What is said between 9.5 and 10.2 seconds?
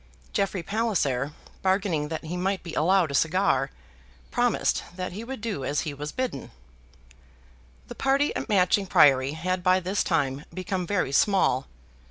by this